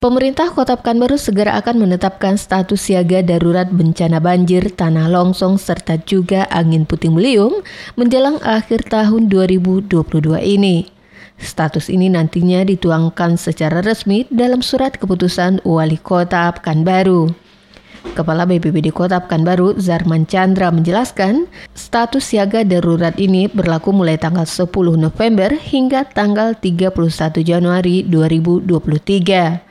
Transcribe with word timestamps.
Pemerintah 0.00 0.48
Kota 0.56 0.80
Pekanbaru 0.80 1.20
segera 1.20 1.60
akan 1.60 1.84
menetapkan 1.84 2.40
status 2.40 2.88
siaga 2.88 3.20
darurat 3.20 3.68
bencana 3.68 4.16
banjir, 4.16 4.72
tanah 4.72 5.12
longsong, 5.12 5.60
serta 5.60 6.00
juga 6.00 6.48
angin 6.48 6.88
puting 6.88 7.12
beliung 7.12 7.60
menjelang 8.00 8.40
akhir 8.40 8.88
tahun 8.88 9.28
2022 9.28 9.92
ini. 10.40 10.88
Status 11.36 11.92
ini 11.92 12.08
nantinya 12.08 12.64
dituangkan 12.64 13.36
secara 13.36 13.84
resmi 13.84 14.24
dalam 14.32 14.64
surat 14.64 14.96
keputusan 14.96 15.60
Wali 15.68 16.00
Kota 16.00 16.48
Pekanbaru. 16.56 17.36
Kepala 18.16 18.48
BPBD 18.48 18.96
Kota 18.96 19.20
Pekanbaru, 19.20 19.76
Zarman 19.76 20.24
Chandra 20.24 20.72
menjelaskan, 20.72 21.44
status 21.76 22.24
siaga 22.24 22.64
darurat 22.64 23.20
ini 23.20 23.52
berlaku 23.52 23.92
mulai 23.92 24.16
tanggal 24.16 24.48
10 24.48 24.64
November 24.96 25.52
hingga 25.60 26.08
tanggal 26.08 26.56
31 26.56 27.44
Januari 27.44 28.00
2023. 28.08 29.69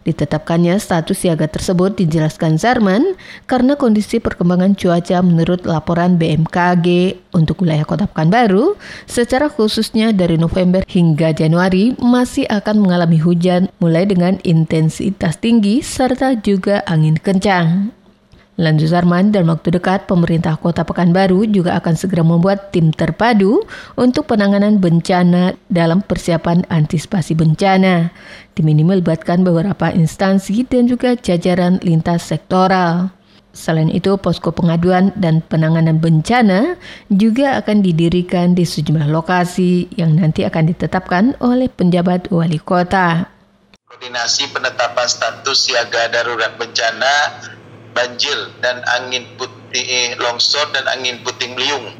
Ditetapkannya 0.00 0.80
status 0.80 1.12
siaga 1.12 1.44
tersebut 1.44 1.92
dijelaskan 1.92 2.56
Zarman 2.56 3.20
karena 3.44 3.76
kondisi 3.76 4.16
perkembangan 4.16 4.72
cuaca 4.72 5.20
menurut 5.20 5.68
laporan 5.68 6.16
BMKG 6.16 7.20
untuk 7.36 7.60
wilayah 7.60 7.84
Kota 7.84 8.08
Pekanbaru 8.08 8.80
secara 9.04 9.52
khususnya 9.52 10.16
dari 10.16 10.40
November 10.40 10.88
hingga 10.88 11.36
Januari 11.36 11.92
masih 12.00 12.48
akan 12.48 12.80
mengalami 12.80 13.20
hujan 13.20 13.68
mulai 13.76 14.08
dengan 14.08 14.40
intensitas 14.40 15.36
tinggi 15.36 15.84
serta 15.84 16.32
juga 16.40 16.80
angin 16.88 17.20
kencang. 17.20 17.99
Lanjut 18.60 18.92
Zarman, 18.92 19.32
dalam 19.32 19.56
waktu 19.56 19.72
dekat 19.72 20.04
pemerintah 20.04 20.60
kota 20.60 20.84
Pekanbaru 20.84 21.48
juga 21.48 21.80
akan 21.80 21.96
segera 21.96 22.20
membuat 22.20 22.76
tim 22.76 22.92
terpadu 22.92 23.64
untuk 23.96 24.28
penanganan 24.28 24.76
bencana 24.76 25.56
dalam 25.72 26.04
persiapan 26.04 26.68
antisipasi 26.68 27.32
bencana. 27.32 28.12
Tim 28.52 28.68
ini 28.68 28.84
melibatkan 28.84 29.40
beberapa 29.48 29.88
instansi 29.88 30.68
dan 30.68 30.92
juga 30.92 31.16
jajaran 31.16 31.80
lintas 31.80 32.28
sektoral. 32.28 33.08
Selain 33.56 33.88
itu, 33.88 34.12
posko 34.20 34.52
pengaduan 34.52 35.16
dan 35.16 35.40
penanganan 35.40 35.96
bencana 35.96 36.76
juga 37.08 37.56
akan 37.64 37.80
didirikan 37.80 38.52
di 38.52 38.68
sejumlah 38.68 39.08
lokasi 39.08 39.88
yang 39.96 40.20
nanti 40.20 40.44
akan 40.44 40.68
ditetapkan 40.68 41.32
oleh 41.40 41.72
penjabat 41.72 42.28
wali 42.28 42.60
kota. 42.60 43.24
Koordinasi 43.88 44.52
penetapan 44.52 45.08
status 45.08 45.66
siaga 45.66 46.12
darurat 46.12 46.54
bencana 46.60 47.40
banjir 47.90 48.38
dan 48.62 48.80
angin 48.98 49.26
putih 49.34 49.60
eh, 49.74 50.14
longsor 50.18 50.70
dan 50.74 50.86
angin 50.90 51.22
puting 51.22 51.54
beliung. 51.54 51.94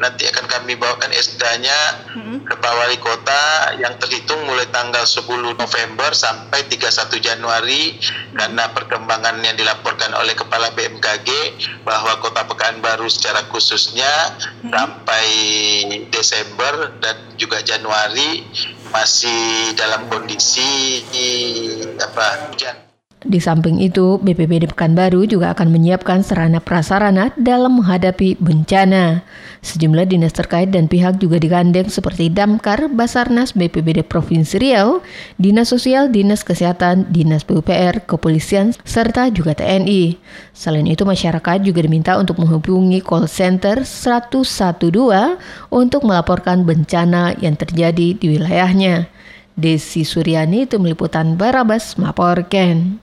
Nanti 0.00 0.28
akan 0.28 0.44
kami 0.48 0.76
bawakan 0.76 1.12
SK-nya 1.12 1.78
hmm. 2.12 2.36
ke 2.44 2.54
Pak 2.56 2.72
Wali 2.74 2.98
Kota 3.00 3.72
yang 3.80 3.96
terhitung 4.00 4.44
mulai 4.44 4.68
tanggal 4.68 5.04
10 5.04 5.24
November 5.56 6.10
sampai 6.12 6.68
31 6.68 7.16
Januari 7.20 7.96
karena 8.36 8.68
perkembangan 8.72 9.40
yang 9.40 9.56
dilaporkan 9.56 10.12
oleh 10.16 10.36
Kepala 10.36 10.72
BMKG 10.76 11.28
bahwa 11.86 12.20
Kota 12.20 12.44
Pekanbaru 12.44 13.08
secara 13.08 13.46
khususnya 13.48 14.36
hmm. 14.64 14.72
sampai 14.72 15.26
Desember 16.12 16.92
dan 17.00 17.16
juga 17.40 17.60
Januari 17.64 18.44
masih 18.94 19.74
dalam 19.74 20.06
kondisi 20.06 21.02
apa 21.98 22.52
hujan. 22.52 22.93
Di 23.24 23.40
samping 23.40 23.80
itu, 23.80 24.20
BPBD 24.20 24.68
Pekanbaru 24.68 25.24
juga 25.24 25.56
akan 25.56 25.72
menyiapkan 25.72 26.20
sarana 26.20 26.60
prasarana 26.60 27.32
dalam 27.40 27.80
menghadapi 27.80 28.36
bencana. 28.36 29.24
Sejumlah 29.64 30.04
dinas 30.12 30.36
terkait 30.36 30.68
dan 30.68 30.92
pihak 30.92 31.16
juga 31.16 31.40
digandeng 31.40 31.88
seperti 31.88 32.28
Damkar, 32.28 32.92
Basarnas, 32.92 33.56
BPBD 33.56 34.04
Provinsi 34.04 34.60
Riau, 34.60 35.00
Dinas 35.40 35.72
Sosial, 35.72 36.12
Dinas 36.12 36.44
Kesehatan, 36.44 37.08
Dinas 37.08 37.48
PUPR, 37.48 38.04
Kepolisian, 38.04 38.76
serta 38.84 39.32
juga 39.32 39.56
TNI. 39.56 40.20
Selain 40.52 40.84
itu, 40.84 41.08
masyarakat 41.08 41.64
juga 41.64 41.80
diminta 41.80 42.20
untuk 42.20 42.36
menghubungi 42.44 43.00
call 43.00 43.24
center 43.24 43.88
112 43.88 44.84
untuk 45.72 46.04
melaporkan 46.04 46.68
bencana 46.68 47.32
yang 47.40 47.56
terjadi 47.56 48.20
di 48.20 48.26
wilayahnya. 48.36 49.08
Desi 49.56 50.04
Suryani 50.04 50.68
itu 50.68 50.76
meliputan 50.76 51.40
Barabas 51.40 51.96
melaporkan. 51.96 52.92